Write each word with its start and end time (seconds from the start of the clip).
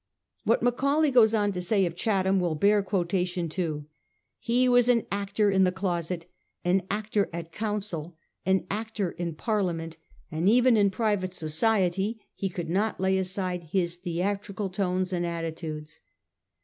What 0.45 0.63
Macaulay 0.63 1.11
goes 1.11 1.35
on 1.35 1.51
to 1.51 1.61
say 1.61 1.85
of 1.85 1.95
Chatham 1.95 2.39
will 2.39 2.55
bear 2.55 2.81
quotation 2.81 3.47
too. 3.47 3.85
'He 4.39 4.67
was 4.67 4.89
an 4.89 5.05
actor 5.11 5.51
in 5.51 5.63
the 5.63 5.71
closet, 5.71 6.25
an 6.65 6.81
actor 6.89 7.29
at 7.31 7.51
council, 7.51 8.15
an 8.43 8.65
actor 8.71 9.11
in 9.11 9.35
Parliament; 9.35 9.97
and 10.31 10.49
even 10.49 10.75
in 10.75 10.89
private 10.89 11.35
society 11.35 12.19
he 12.33 12.49
could 12.49 12.67
not 12.67 12.99
lay 12.99 13.15
aside 13.19 13.65
his 13.65 13.95
theatrical 13.97 14.69
tones 14.71 15.13
and 15.13 15.23
attitudes. 15.23 16.01